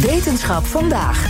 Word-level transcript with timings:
Wetenschap 0.00 0.64
vandaag. 0.64 1.26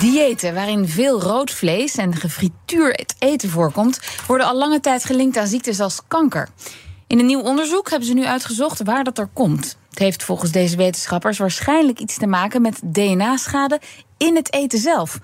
Diëten 0.00 0.54
waarin 0.54 0.88
veel 0.88 1.20
rood 1.20 1.50
vlees 1.50 1.96
en 1.96 2.16
gefrituurd 2.16 3.14
eten 3.18 3.48
voorkomt, 3.48 4.00
worden 4.26 4.46
al 4.46 4.56
lange 4.56 4.80
tijd 4.80 5.04
gelinkt 5.04 5.36
aan 5.36 5.46
ziektes 5.46 5.80
als 5.80 6.00
kanker. 6.08 6.48
In 7.06 7.18
een 7.18 7.26
nieuw 7.26 7.40
onderzoek 7.40 7.90
hebben 7.90 8.08
ze 8.08 8.14
nu 8.14 8.26
uitgezocht 8.26 8.82
waar 8.82 9.04
dat 9.04 9.18
er 9.18 9.28
komt. 9.32 9.78
Het 9.90 9.98
heeft 9.98 10.22
volgens 10.22 10.50
deze 10.50 10.76
wetenschappers 10.76 11.38
waarschijnlijk 11.38 11.98
iets 11.98 12.18
te 12.18 12.26
maken 12.26 12.62
met 12.62 12.80
DNA-schade 12.84 13.80
in 14.16 14.36
het 14.36 14.52
eten 14.52 14.78
zelf. 14.78 15.18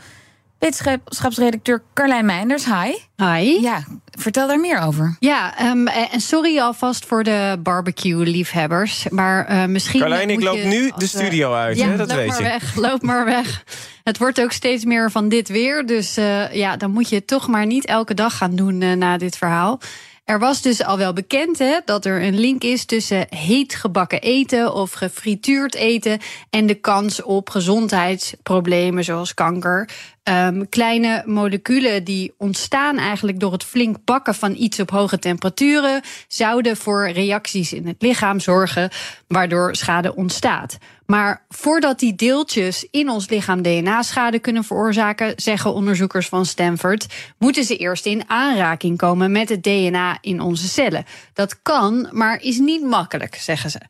Wetenschapsredacteur 0.58 1.82
Carlijn 1.94 2.26
Meinders, 2.26 2.64
hi. 2.64 2.94
Hi. 3.16 3.60
Ja, 3.60 3.84
vertel 4.24 4.46
daar 4.46 4.60
meer 4.60 4.80
over. 4.80 5.16
Ja, 5.18 5.70
um, 5.70 5.86
en 5.86 6.20
sorry 6.20 6.58
alvast 6.58 7.06
voor 7.06 7.24
de 7.24 7.56
barbecue-liefhebbers. 7.62 9.08
Maar 9.08 9.50
uh, 9.50 9.64
misschien. 9.64 10.00
Carlijn, 10.00 10.30
ik 10.30 10.42
loop 10.42 10.62
nu 10.62 10.92
de 10.96 11.06
studio 11.06 11.52
uit, 11.52 11.78
ja, 11.78 11.88
hè? 11.88 11.96
dat 11.96 12.08
loop 12.08 12.16
weet 12.16 12.28
maar 12.28 12.42
je. 12.42 12.44
Weg, 12.44 12.74
loop 12.74 13.02
maar 13.02 13.24
weg. 13.24 13.64
Het 14.02 14.18
wordt 14.18 14.40
ook 14.40 14.52
steeds 14.52 14.84
meer 14.84 15.10
van 15.10 15.28
dit 15.28 15.48
weer. 15.48 15.86
Dus 15.86 16.18
uh, 16.18 16.52
ja, 16.54 16.76
dan 16.76 16.90
moet 16.90 17.08
je 17.08 17.14
het 17.14 17.26
toch 17.26 17.48
maar 17.48 17.66
niet 17.66 17.86
elke 17.86 18.14
dag 18.14 18.36
gaan 18.36 18.56
doen 18.56 18.80
uh, 18.80 18.92
na 18.92 19.16
dit 19.16 19.36
verhaal. 19.36 19.80
Er 20.24 20.38
was 20.38 20.62
dus 20.62 20.82
al 20.82 20.98
wel 20.98 21.12
bekend 21.12 21.58
hè, 21.58 21.78
dat 21.84 22.04
er 22.04 22.22
een 22.22 22.38
link 22.38 22.62
is 22.62 22.84
tussen 22.84 23.26
heet 23.28 23.74
gebakken 23.74 24.20
eten 24.20 24.74
of 24.74 24.92
gefrituurd 24.92 25.74
eten 25.74 26.18
en 26.50 26.66
de 26.66 26.74
kans 26.74 27.22
op 27.22 27.50
gezondheidsproblemen 27.50 29.04
zoals 29.04 29.34
kanker. 29.34 29.88
Um, 30.28 30.68
kleine 30.68 31.22
moleculen 31.26 32.04
die 32.04 32.34
ontstaan 32.38 32.98
eigenlijk 32.98 33.40
door 33.40 33.52
het 33.52 33.64
flink 33.64 33.96
bakken 34.04 34.34
van 34.34 34.54
iets 34.58 34.80
op 34.80 34.90
hoge 34.90 35.18
temperaturen, 35.18 36.02
zouden 36.28 36.76
voor 36.76 37.10
reacties 37.10 37.72
in 37.72 37.86
het 37.86 38.02
lichaam 38.02 38.40
zorgen, 38.40 38.90
waardoor 39.28 39.74
schade 39.74 40.14
ontstaat. 40.14 40.78
Maar 41.06 41.44
voordat 41.48 41.98
die 41.98 42.14
deeltjes 42.14 42.86
in 42.90 43.08
ons 43.08 43.28
lichaam 43.28 43.62
DNA-schade 43.62 44.38
kunnen 44.38 44.64
veroorzaken, 44.64 45.32
zeggen 45.36 45.74
onderzoekers 45.74 46.28
van 46.28 46.46
Stanford, 46.46 47.06
moeten 47.38 47.64
ze 47.64 47.76
eerst 47.76 48.06
in 48.06 48.28
aanraking 48.30 48.98
komen 48.98 49.32
met 49.32 49.48
het 49.48 49.62
DNA 49.62 50.18
in 50.20 50.40
onze 50.40 50.68
cellen. 50.68 51.04
Dat 51.32 51.62
kan, 51.62 52.08
maar 52.10 52.42
is 52.42 52.58
niet 52.58 52.84
makkelijk, 52.84 53.34
zeggen 53.34 53.70
ze. 53.70 53.80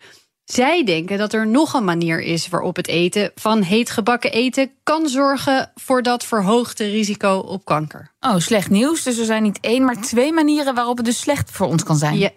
Zij 0.44 0.84
denken 0.84 1.18
dat 1.18 1.32
er 1.32 1.46
nog 1.46 1.74
een 1.74 1.84
manier 1.84 2.20
is 2.20 2.48
waarop 2.48 2.76
het 2.76 2.88
eten 2.88 3.30
van 3.34 3.62
heet 3.62 3.90
gebakken 3.90 4.32
eten 4.32 4.70
kan 4.82 5.08
zorgen 5.08 5.72
voor 5.74 6.02
dat 6.02 6.24
verhoogde 6.24 6.90
risico 6.90 7.38
op 7.38 7.64
kanker. 7.64 8.10
Oh, 8.20 8.38
slecht 8.38 8.70
nieuws. 8.70 9.02
Dus 9.02 9.18
er 9.18 9.24
zijn 9.24 9.42
niet 9.42 9.58
één, 9.60 9.84
maar 9.84 10.00
twee 10.00 10.32
manieren 10.32 10.74
waarop 10.74 10.96
het 10.96 11.06
dus 11.06 11.20
slecht 11.20 11.50
voor 11.50 11.66
ons 11.66 11.82
kan 11.82 11.96
zijn. 11.96 12.18
Ja. 12.18 12.30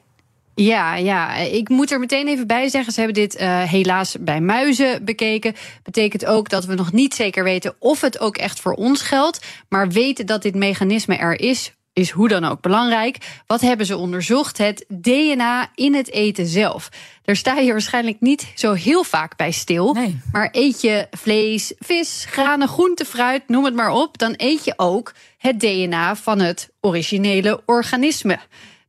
Ja, 0.59 0.95
ja, 0.95 1.35
ik 1.35 1.69
moet 1.69 1.91
er 1.91 1.99
meteen 1.99 2.27
even 2.27 2.47
bij 2.47 2.69
zeggen. 2.69 2.93
Ze 2.93 2.99
hebben 2.99 3.21
dit 3.21 3.41
uh, 3.41 3.63
helaas 3.63 4.15
bij 4.19 4.41
muizen 4.41 5.05
bekeken. 5.05 5.55
Betekent 5.83 6.25
ook 6.25 6.49
dat 6.49 6.65
we 6.65 6.75
nog 6.75 6.91
niet 6.91 7.13
zeker 7.13 7.43
weten 7.43 7.75
of 7.79 8.01
het 8.01 8.19
ook 8.19 8.37
echt 8.37 8.59
voor 8.59 8.73
ons 8.73 9.01
geldt. 9.01 9.45
Maar 9.69 9.89
weten 9.89 10.25
dat 10.25 10.41
dit 10.41 10.55
mechanisme 10.55 11.15
er 11.17 11.39
is, 11.39 11.71
is 11.93 12.09
hoe 12.09 12.27
dan 12.27 12.43
ook 12.43 12.61
belangrijk. 12.61 13.17
Wat 13.47 13.61
hebben 13.61 13.85
ze 13.85 13.97
onderzocht? 13.97 14.57
Het 14.57 14.85
DNA 14.87 15.69
in 15.75 15.95
het 15.95 16.11
eten 16.11 16.45
zelf. 16.45 16.89
Daar 17.21 17.35
sta 17.35 17.57
je 17.57 17.71
waarschijnlijk 17.71 18.21
niet 18.21 18.51
zo 18.55 18.73
heel 18.73 19.03
vaak 19.03 19.35
bij 19.35 19.51
stil. 19.51 19.93
Nee. 19.93 20.19
Maar 20.31 20.49
eet 20.51 20.81
je 20.81 21.07
vlees, 21.11 21.73
vis, 21.79 22.25
granen, 22.29 22.67
groente, 22.67 23.05
fruit, 23.05 23.47
noem 23.47 23.65
het 23.65 23.75
maar 23.75 23.91
op, 23.91 24.17
dan 24.17 24.33
eet 24.37 24.65
je 24.65 24.73
ook 24.75 25.13
het 25.37 25.59
DNA 25.59 26.15
van 26.15 26.39
het 26.39 26.69
originele 26.81 27.61
organisme. 27.65 28.39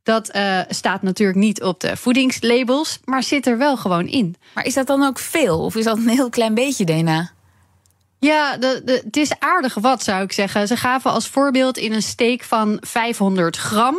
Dat 0.09 0.35
uh, 0.35 0.59
staat 0.69 1.01
natuurlijk 1.01 1.39
niet 1.39 1.63
op 1.63 1.79
de 1.79 1.97
voedingslabels, 1.97 2.99
maar 3.05 3.23
zit 3.23 3.47
er 3.47 3.57
wel 3.57 3.77
gewoon 3.77 4.07
in. 4.07 4.35
Maar 4.53 4.65
is 4.65 4.73
dat 4.73 4.87
dan 4.87 5.03
ook 5.03 5.19
veel? 5.19 5.59
Of 5.59 5.75
is 5.75 5.83
dat 5.83 5.97
een 5.97 6.07
heel 6.07 6.29
klein 6.29 6.53
beetje 6.53 6.85
DNA? 6.85 7.31
Ja, 8.19 8.57
de, 8.57 8.81
de, 8.85 9.01
het 9.05 9.17
is 9.17 9.39
aardig 9.39 9.73
wat, 9.73 10.03
zou 10.03 10.23
ik 10.23 10.31
zeggen. 10.31 10.67
Ze 10.67 10.77
gaven 10.77 11.11
als 11.11 11.27
voorbeeld 11.27 11.77
in 11.77 11.93
een 11.93 12.01
steek 12.01 12.43
van 12.43 12.77
500 12.81 13.57
gram 13.57 13.97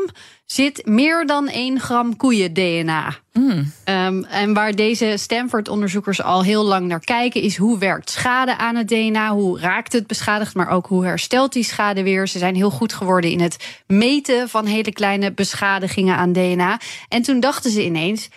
zit 0.52 0.86
meer 0.86 1.26
dan 1.26 1.48
1 1.48 1.80
gram 1.80 2.16
koeien-DNA. 2.16 3.14
Mm. 3.32 3.72
Um, 3.84 4.24
en 4.24 4.54
waar 4.54 4.74
deze 4.74 5.14
Stanford-onderzoekers 5.16 6.22
al 6.22 6.42
heel 6.42 6.64
lang 6.64 6.86
naar 6.86 7.00
kijken, 7.00 7.42
is 7.42 7.56
hoe 7.56 7.78
werkt 7.78 8.10
schade 8.10 8.56
aan 8.56 8.76
het 8.76 8.88
DNA? 8.88 9.30
Hoe 9.30 9.60
raakt 9.60 9.92
het 9.92 10.06
beschadigd, 10.06 10.54
maar 10.54 10.70
ook 10.70 10.86
hoe 10.86 11.04
herstelt 11.04 11.52
die 11.52 11.62
schade 11.64 12.02
weer? 12.02 12.28
Ze 12.28 12.38
zijn 12.38 12.54
heel 12.54 12.70
goed 12.70 12.92
geworden 12.92 13.30
in 13.30 13.40
het 13.40 13.82
meten 13.86 14.48
van 14.48 14.66
hele 14.66 14.92
kleine 14.92 15.32
beschadigingen 15.32 16.16
aan 16.16 16.32
DNA. 16.32 16.80
En 17.08 17.22
toen 17.22 17.40
dachten 17.40 17.70
ze 17.70 17.84
ineens. 17.84 18.28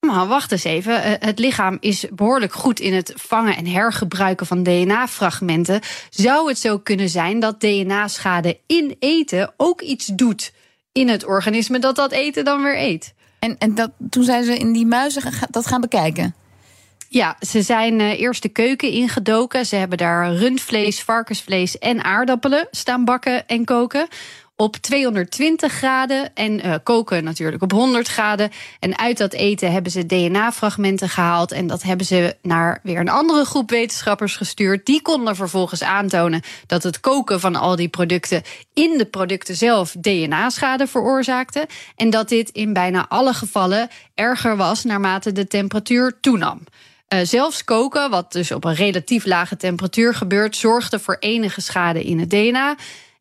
Maar 0.00 0.26
wacht 0.26 0.52
eens 0.52 0.64
even. 0.64 1.00
Het 1.02 1.38
lichaam 1.38 1.76
is 1.80 2.06
behoorlijk 2.12 2.52
goed 2.52 2.80
in 2.80 2.94
het 2.94 3.12
vangen 3.16 3.56
en 3.56 3.66
hergebruiken 3.66 4.46
van 4.46 4.62
DNA-fragmenten. 4.62 5.80
Zou 6.10 6.48
het 6.48 6.58
zo 6.58 6.78
kunnen 6.78 7.08
zijn 7.08 7.40
dat 7.40 7.60
DNA-schade 7.60 8.58
in 8.66 8.96
eten 8.98 9.54
ook 9.56 9.80
iets 9.80 10.06
doet 10.06 10.52
in 10.96 11.08
het 11.08 11.24
organisme 11.24 11.78
dat 11.78 11.96
dat 11.96 12.12
eten 12.12 12.44
dan 12.44 12.62
weer 12.62 12.78
eet? 12.78 13.14
En, 13.38 13.58
en 13.58 13.74
dat, 13.74 13.90
toen 14.10 14.24
zijn 14.24 14.44
ze 14.44 14.56
in 14.56 14.72
die 14.72 14.86
muizen 14.86 15.22
dat 15.50 15.66
gaan 15.66 15.80
bekijken? 15.80 16.34
Ja, 17.08 17.36
ze 17.40 17.62
zijn 17.62 18.00
uh, 18.00 18.20
eerst 18.20 18.42
de 18.42 18.48
keuken 18.48 18.90
ingedoken. 18.90 19.66
Ze 19.66 19.76
hebben 19.76 19.98
daar 19.98 20.34
rundvlees, 20.34 21.02
varkensvlees 21.02 21.78
en 21.78 22.04
aardappelen 22.04 22.68
staan 22.70 23.04
bakken 23.04 23.46
en 23.46 23.64
koken 23.64 24.08
op 24.56 24.76
220 24.76 25.72
graden 25.72 26.34
en 26.34 26.66
uh, 26.66 26.74
koken 26.82 27.24
natuurlijk 27.24 27.62
op 27.62 27.72
100 27.72 28.08
graden. 28.08 28.50
En 28.80 28.98
uit 28.98 29.18
dat 29.18 29.32
eten 29.32 29.72
hebben 29.72 29.92
ze 29.92 30.06
DNA-fragmenten 30.06 31.08
gehaald. 31.08 31.52
En 31.52 31.66
dat 31.66 31.82
hebben 31.82 32.06
ze 32.06 32.36
naar 32.42 32.80
weer 32.82 33.00
een 33.00 33.08
andere 33.08 33.44
groep 33.44 33.70
wetenschappers 33.70 34.36
gestuurd. 34.36 34.86
Die 34.86 35.02
konden 35.02 35.36
vervolgens 35.36 35.82
aantonen 35.82 36.42
dat 36.66 36.82
het 36.82 37.00
koken 37.00 37.40
van 37.40 37.56
al 37.56 37.76
die 37.76 37.88
producten 37.88 38.42
in 38.74 38.98
de 38.98 39.06
producten 39.06 39.56
zelf 39.56 39.94
DNA-schade 40.00 40.86
veroorzaakte. 40.86 41.66
En 41.96 42.10
dat 42.10 42.28
dit 42.28 42.50
in 42.50 42.72
bijna 42.72 43.08
alle 43.08 43.34
gevallen 43.34 43.88
erger 44.14 44.56
was 44.56 44.84
naarmate 44.84 45.32
de 45.32 45.46
temperatuur 45.46 46.18
toenam. 46.20 46.60
Uh, 47.08 47.20
zelfs 47.22 47.64
koken, 47.64 48.10
wat 48.10 48.32
dus 48.32 48.52
op 48.52 48.64
een 48.64 48.74
relatief 48.74 49.24
lage 49.24 49.56
temperatuur 49.56 50.14
gebeurt, 50.14 50.56
zorgde 50.56 50.98
voor 50.98 51.16
enige 51.20 51.60
schade 51.60 52.04
in 52.04 52.18
het 52.18 52.30
DNA. 52.30 52.76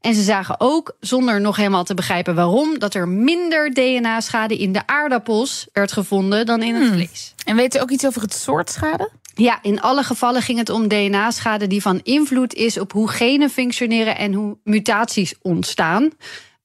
En 0.05 0.13
ze 0.15 0.21
zagen 0.21 0.55
ook, 0.57 0.95
zonder 0.99 1.41
nog 1.41 1.55
helemaal 1.55 1.83
te 1.83 1.93
begrijpen 1.93 2.35
waarom, 2.35 2.79
dat 2.79 2.93
er 2.93 3.07
minder 3.07 3.73
DNA-schade 3.73 4.57
in 4.57 4.71
de 4.71 4.87
aardappels 4.87 5.67
werd 5.73 5.91
gevonden 5.91 6.45
dan 6.45 6.63
in 6.63 6.73
het 6.75 6.83
Hmm. 6.83 6.93
vlees. 6.93 7.33
En 7.45 7.55
weten 7.55 7.79
ze 7.79 7.85
ook 7.85 7.91
iets 7.91 8.05
over 8.05 8.21
het 8.21 8.33
soort 8.33 8.69
schade? 8.69 9.09
Ja, 9.35 9.59
in 9.61 9.81
alle 9.81 10.03
gevallen 10.03 10.41
ging 10.41 10.57
het 10.57 10.69
om 10.69 10.87
DNA-schade 10.87 11.67
die 11.67 11.81
van 11.81 11.99
invloed 12.03 12.53
is 12.53 12.79
op 12.79 12.91
hoe 12.91 13.07
genen 13.09 13.49
functioneren 13.49 14.17
en 14.17 14.33
hoe 14.33 14.57
mutaties 14.63 15.33
ontstaan. 15.41 16.09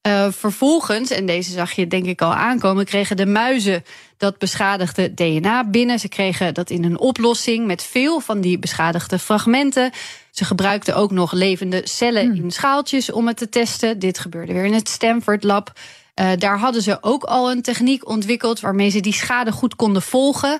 Uh, 0.07 0.27
vervolgens, 0.31 1.09
en 1.09 1.25
deze 1.25 1.51
zag 1.51 1.71
je 1.71 1.87
denk 1.87 2.05
ik 2.05 2.21
al 2.21 2.33
aankomen, 2.33 2.85
kregen 2.85 3.17
de 3.17 3.25
muizen 3.25 3.83
dat 4.17 4.37
beschadigde 4.37 5.13
DNA 5.13 5.65
binnen. 5.69 5.99
Ze 5.99 6.07
kregen 6.07 6.53
dat 6.53 6.69
in 6.69 6.83
een 6.83 6.99
oplossing 6.99 7.65
met 7.65 7.83
veel 7.83 8.19
van 8.19 8.41
die 8.41 8.59
beschadigde 8.59 9.19
fragmenten. 9.19 9.91
Ze 10.31 10.45
gebruikten 10.45 10.95
ook 10.95 11.11
nog 11.11 11.31
levende 11.31 11.81
cellen 11.83 12.25
Hmm. 12.25 12.43
in 12.43 12.51
schaaltjes 12.51 13.11
om 13.11 13.27
het 13.27 13.37
te 13.37 13.49
testen. 13.49 13.99
Dit 13.99 14.19
gebeurde 14.19 14.53
weer 14.53 14.65
in 14.65 14.73
het 14.73 14.89
Stanford 14.89 15.43
Lab. 15.43 15.71
Uh, 16.15 16.31
daar 16.37 16.59
hadden 16.59 16.81
ze 16.81 16.97
ook 17.01 17.23
al 17.23 17.51
een 17.51 17.61
techniek 17.61 18.07
ontwikkeld 18.07 18.59
waarmee 18.59 18.89
ze 18.89 18.99
die 18.99 19.13
schade 19.13 19.51
goed 19.51 19.75
konden 19.75 20.01
volgen. 20.01 20.59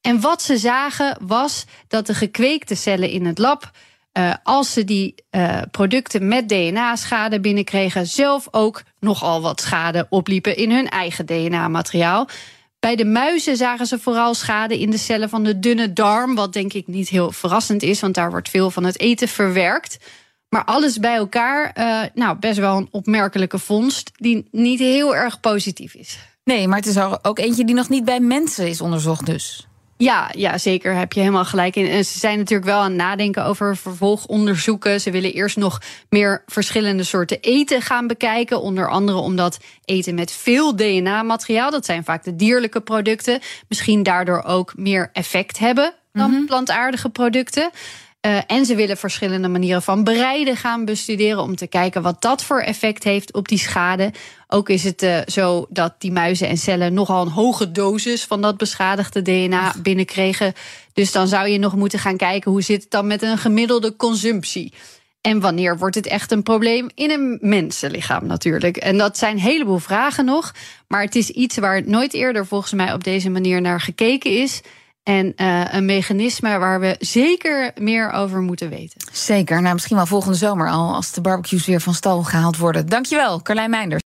En 0.00 0.20
wat 0.20 0.42
ze 0.42 0.56
zagen 0.56 1.16
was 1.20 1.64
dat 1.88 2.06
de 2.06 2.14
gekweekte 2.14 2.74
cellen 2.74 3.10
in 3.10 3.26
het 3.26 3.38
lab. 3.38 3.70
Uh, 4.18 4.34
als 4.42 4.72
ze 4.72 4.84
die 4.84 5.14
uh, 5.30 5.62
producten 5.70 6.28
met 6.28 6.48
DNA-schade 6.48 7.40
binnenkregen, 7.40 8.06
zelf 8.06 8.48
ook 8.50 8.82
nogal 9.00 9.42
wat 9.42 9.60
schade 9.60 10.06
opliepen 10.10 10.56
in 10.56 10.70
hun 10.70 10.88
eigen 10.88 11.26
DNA-materiaal. 11.26 12.28
Bij 12.80 12.96
de 12.96 13.04
muizen 13.04 13.56
zagen 13.56 13.86
ze 13.86 13.98
vooral 13.98 14.34
schade 14.34 14.80
in 14.80 14.90
de 14.90 14.98
cellen 14.98 15.28
van 15.28 15.44
de 15.44 15.58
dunne 15.58 15.92
darm, 15.92 16.34
wat 16.34 16.52
denk 16.52 16.72
ik 16.72 16.86
niet 16.86 17.08
heel 17.08 17.32
verrassend 17.32 17.82
is, 17.82 18.00
want 18.00 18.14
daar 18.14 18.30
wordt 18.30 18.48
veel 18.48 18.70
van 18.70 18.84
het 18.84 19.00
eten 19.00 19.28
verwerkt. 19.28 19.98
Maar 20.48 20.64
alles 20.64 20.98
bij 20.98 21.14
elkaar, 21.14 21.76
uh, 21.78 22.00
nou, 22.14 22.38
best 22.38 22.58
wel 22.58 22.76
een 22.76 22.88
opmerkelijke 22.90 23.58
vondst, 23.58 24.10
die 24.14 24.48
niet 24.50 24.78
heel 24.78 25.16
erg 25.16 25.40
positief 25.40 25.94
is. 25.94 26.18
Nee, 26.44 26.68
maar 26.68 26.78
het 26.78 26.86
is 26.86 26.98
ook 27.22 27.38
eentje 27.38 27.64
die 27.64 27.74
nog 27.74 27.88
niet 27.88 28.04
bij 28.04 28.20
mensen 28.20 28.68
is 28.68 28.80
onderzocht, 28.80 29.26
dus. 29.26 29.66
Ja, 29.96 30.30
ja, 30.36 30.58
zeker. 30.58 30.94
Heb 30.94 31.12
je 31.12 31.20
helemaal 31.20 31.44
gelijk 31.44 31.76
in. 31.76 31.86
En 31.86 32.04
ze 32.04 32.18
zijn 32.18 32.38
natuurlijk 32.38 32.70
wel 32.70 32.78
aan 32.78 32.90
het 32.90 33.00
nadenken 33.00 33.44
over 33.44 33.76
vervolgonderzoeken. 33.76 35.00
Ze 35.00 35.10
willen 35.10 35.32
eerst 35.32 35.56
nog 35.56 35.80
meer 36.08 36.42
verschillende 36.46 37.02
soorten 37.02 37.40
eten 37.40 37.82
gaan 37.82 38.06
bekijken. 38.06 38.60
Onder 38.60 38.90
andere 38.90 39.18
omdat 39.18 39.58
eten 39.84 40.14
met 40.14 40.32
veel 40.32 40.76
DNA-materiaal, 40.76 41.70
dat 41.70 41.84
zijn 41.84 42.04
vaak 42.04 42.24
de 42.24 42.36
dierlijke 42.36 42.80
producten, 42.80 43.40
misschien 43.68 44.02
daardoor 44.02 44.42
ook 44.42 44.72
meer 44.76 45.10
effect 45.12 45.58
hebben 45.58 45.94
dan 46.12 46.30
mm 46.30 46.36
-hmm. 46.36 46.46
plantaardige 46.46 47.08
producten. 47.08 47.70
Uh, 48.26 48.38
en 48.46 48.64
ze 48.66 48.74
willen 48.74 48.96
verschillende 48.96 49.48
manieren 49.48 49.82
van 49.82 50.04
bereiden 50.04 50.56
gaan 50.56 50.84
bestuderen 50.84 51.42
om 51.42 51.56
te 51.56 51.66
kijken 51.66 52.02
wat 52.02 52.22
dat 52.22 52.44
voor 52.44 52.60
effect 52.60 53.04
heeft 53.04 53.32
op 53.32 53.48
die 53.48 53.58
schade. 53.58 54.12
Ook 54.48 54.68
is 54.68 54.84
het 54.84 55.02
uh, 55.02 55.18
zo 55.26 55.66
dat 55.68 55.94
die 55.98 56.12
muizen 56.12 56.48
en 56.48 56.56
cellen 56.56 56.94
nogal 56.94 57.22
een 57.22 57.32
hoge 57.32 57.72
dosis 57.72 58.24
van 58.24 58.42
dat 58.42 58.56
beschadigde 58.56 59.22
DNA 59.22 59.74
binnenkregen. 59.82 60.52
Dus 60.92 61.12
dan 61.12 61.28
zou 61.28 61.48
je 61.48 61.58
nog 61.58 61.76
moeten 61.76 61.98
gaan 61.98 62.16
kijken 62.16 62.50
hoe 62.50 62.62
zit 62.62 62.82
het 62.82 62.90
dan 62.90 63.06
met 63.06 63.22
een 63.22 63.38
gemiddelde 63.38 63.96
consumptie. 63.96 64.72
En 65.20 65.40
wanneer 65.40 65.78
wordt 65.78 65.94
het 65.94 66.06
echt 66.06 66.32
een 66.32 66.42
probleem 66.42 66.88
in 66.94 67.10
een 67.10 67.38
mensenlichaam 67.40 68.26
natuurlijk? 68.26 68.76
En 68.76 68.98
dat 68.98 69.18
zijn 69.18 69.32
een 69.34 69.42
heleboel 69.42 69.78
vragen 69.78 70.24
nog. 70.24 70.54
Maar 70.88 71.02
het 71.02 71.14
is 71.14 71.30
iets 71.30 71.56
waar 71.56 71.82
nooit 71.88 72.12
eerder 72.12 72.46
volgens 72.46 72.72
mij 72.72 72.92
op 72.92 73.04
deze 73.04 73.30
manier 73.30 73.60
naar 73.60 73.80
gekeken 73.80 74.30
is. 74.30 74.60
En 75.02 75.32
uh, 75.36 75.64
een 75.70 75.84
mechanisme 75.84 76.58
waar 76.58 76.80
we 76.80 76.96
zeker 76.98 77.72
meer 77.80 78.10
over 78.10 78.40
moeten 78.40 78.68
weten. 78.68 79.00
Zeker. 79.12 79.62
Nou, 79.62 79.74
misschien 79.74 79.96
wel 79.96 80.06
volgende 80.06 80.36
zomer 80.36 80.68
al, 80.68 80.94
als 80.94 81.12
de 81.12 81.20
barbecues 81.20 81.66
weer 81.66 81.80
van 81.80 81.94
stal 81.94 82.22
gehaald 82.22 82.56
worden. 82.56 82.86
Dankjewel, 82.86 83.42
Carlijn 83.42 83.70
Meinders. 83.70 84.02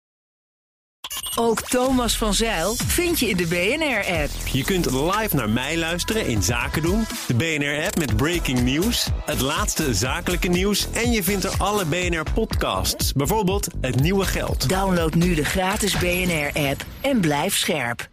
Ook 1.38 1.60
Thomas 1.60 2.18
van 2.18 2.34
Zeil 2.34 2.74
vind 2.74 3.18
je 3.18 3.28
in 3.28 3.36
de 3.36 3.46
BNR-app. 3.46 4.30
Je 4.52 4.64
kunt 4.64 4.90
live 4.90 5.36
naar 5.36 5.50
mij 5.50 5.78
luisteren 5.78 6.26
in 6.26 6.42
Zaken 6.42 6.82
doen. 6.82 7.04
De 7.26 7.34
BNR-app 7.34 7.98
met 7.98 8.16
breaking 8.16 8.60
news, 8.62 9.08
het 9.24 9.40
laatste 9.40 9.94
zakelijke 9.94 10.48
nieuws... 10.48 10.86
en 10.92 11.12
je 11.12 11.22
vindt 11.22 11.44
er 11.44 11.54
alle 11.58 11.84
BNR-podcasts, 11.84 13.12
bijvoorbeeld 13.12 13.68
Het 13.80 14.00
Nieuwe 14.00 14.24
Geld. 14.24 14.68
Download 14.68 15.14
nu 15.14 15.34
de 15.34 15.44
gratis 15.44 15.98
BNR-app 15.98 16.84
en 17.00 17.20
blijf 17.20 17.56
scherp. 17.56 18.08